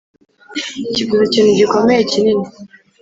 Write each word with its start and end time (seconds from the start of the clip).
kivuze 0.93 1.23
ikintu 1.29 1.51
gikomeye 1.59 2.01
kinini 2.11 2.45